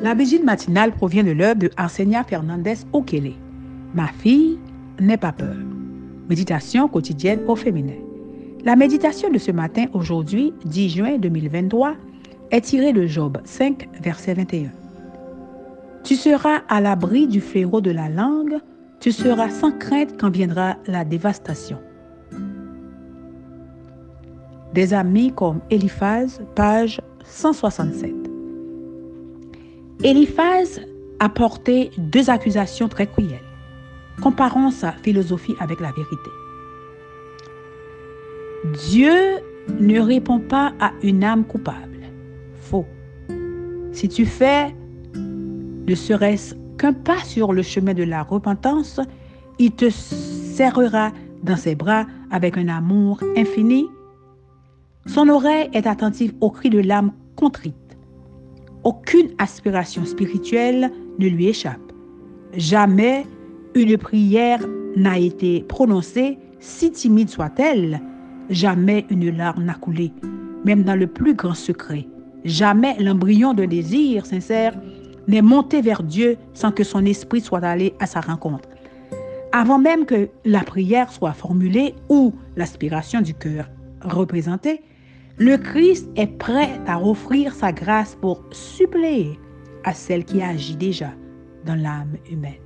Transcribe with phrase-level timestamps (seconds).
[0.00, 3.32] La vigile matinale provient de l'œuvre de Arsenia Fernandez Okele.
[3.94, 4.56] Ma fille
[5.00, 5.56] n'est pas peur.
[6.28, 7.96] Méditation quotidienne au féminin.
[8.64, 11.94] La méditation de ce matin, aujourd'hui, 10 juin 2023,
[12.52, 14.70] est tirée de Job 5, verset 21.
[16.04, 18.58] Tu seras à l'abri du fléau de la langue,
[19.00, 21.78] tu seras sans crainte quand viendra la dévastation.
[24.74, 28.27] Des amis comme Eliphaz, page 167.
[30.04, 30.80] Eliphaz
[31.18, 33.42] a porté deux accusations très cruelles.
[34.22, 36.30] Comparons sa philosophie avec la vérité.
[38.88, 39.38] Dieu
[39.80, 41.98] ne répond pas à une âme coupable.
[42.60, 42.86] Faux.
[43.90, 44.72] Si tu fais
[45.16, 49.00] ne serait-ce qu'un pas sur le chemin de la repentance,
[49.58, 51.10] il te serrera
[51.42, 53.86] dans ses bras avec un amour infini.
[55.06, 57.87] Son oreille est attentive au cri de l'âme contrite.
[58.88, 61.92] Aucune aspiration spirituelle ne lui échappe.
[62.54, 63.26] Jamais
[63.74, 64.60] une prière
[64.96, 68.00] n'a été prononcée, si timide soit-elle.
[68.48, 70.10] Jamais une larme n'a coulé,
[70.64, 72.08] même dans le plus grand secret.
[72.46, 74.74] Jamais l'embryon de désir sincère
[75.26, 78.70] n'est monté vers Dieu sans que son esprit soit allé à sa rencontre.
[79.52, 83.68] Avant même que la prière soit formulée ou l'aspiration du cœur
[84.00, 84.80] représentée,
[85.38, 89.38] le Christ est prêt à offrir sa grâce pour suppléer
[89.84, 91.12] à celle qui agit déjà
[91.64, 92.60] dans l'âme humaine.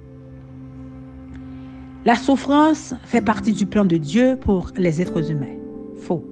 [2.05, 5.59] La souffrance fait partie du plan de Dieu pour les êtres humains.
[5.98, 6.25] Faux.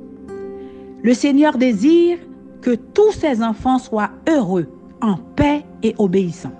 [1.02, 2.18] Le Seigneur désire
[2.62, 4.66] que tous ses enfants soient heureux
[5.00, 6.52] en paix et obéissant.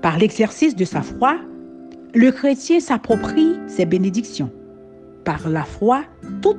[0.00, 1.36] Par l'exercice de sa foi,
[2.14, 4.50] le chrétien s'approprie ses bénédictions.
[5.24, 6.04] Par la foi,
[6.40, 6.56] toute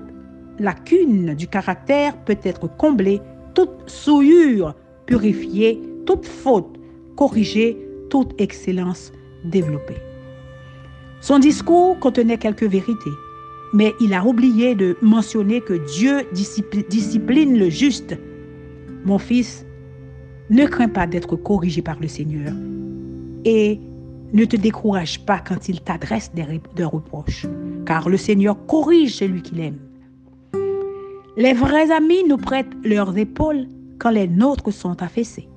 [0.59, 3.21] lacune du caractère peut être comblée,
[3.53, 4.75] toute souillure
[5.05, 6.77] purifiée, toute faute
[7.15, 7.77] corrigée,
[8.09, 9.11] toute excellence
[9.43, 9.97] développée.
[11.21, 13.11] Son discours contenait quelques vérités,
[13.73, 18.15] mais il a oublié de mentionner que Dieu discipline le juste.
[19.03, 19.65] Mon fils,
[20.49, 22.53] ne crains pas d'être corrigé par le Seigneur
[23.43, 23.79] et
[24.33, 27.45] ne te décourage pas quand il t'adresse des, reproches,
[27.85, 29.79] car le Seigneur corrige celui qu'il aime.
[31.37, 33.67] Les vrais amis nous prêtent leurs épaules
[33.99, 35.47] quand les nôtres sont affaissés.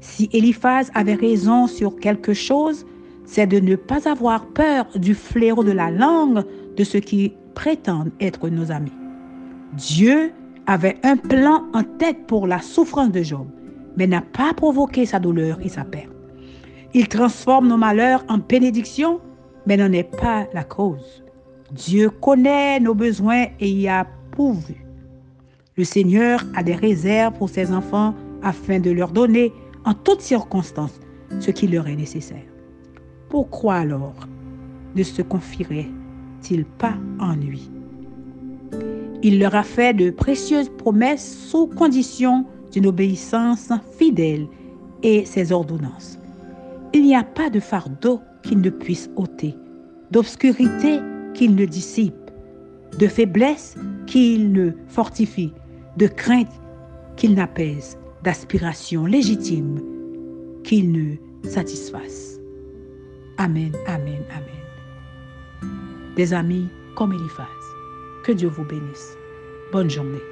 [0.00, 2.84] Si Eliphaz avait raison sur quelque chose,
[3.24, 6.44] c'est de ne pas avoir peur du fléau de la langue
[6.76, 8.92] de ceux qui prétendent être nos amis.
[9.72, 10.32] Dieu
[10.66, 13.46] avait un plan en tête pour la souffrance de Job
[13.96, 16.12] mais n'a pas provoqué sa douleur et sa perte.
[16.94, 19.20] Il transforme nos malheurs en bénédictions,
[19.66, 21.24] mais n'en est pas la cause.
[21.72, 24.85] Dieu connaît nos besoins et y a pourvu.
[25.76, 29.52] Le Seigneur a des réserves pour ses enfants afin de leur donner
[29.84, 30.98] en toutes circonstances
[31.38, 32.46] ce qui leur est nécessaire.
[33.28, 34.26] Pourquoi alors
[34.94, 37.70] ne se confierait-il pas en lui?
[39.22, 44.46] Il leur a fait de précieuses promesses sous condition d'une obéissance fidèle
[45.02, 46.18] et ses ordonnances.
[46.94, 49.54] Il n'y a pas de fardeau qu'il ne puisse ôter,
[50.10, 51.00] d'obscurité
[51.34, 52.30] qu'il ne dissipe,
[52.98, 53.74] de faiblesse
[54.06, 55.52] qu'il ne fortifie,
[55.96, 56.60] de crainte
[57.16, 59.80] qu'il n'apaise, d'aspiration légitime
[60.64, 61.16] qu'il ne
[61.48, 62.38] satisfasse.
[63.38, 65.72] Amen, amen, amen.
[66.16, 67.46] Des amis comme Eliphaz,
[68.24, 69.16] que Dieu vous bénisse.
[69.72, 70.22] Bonne journée.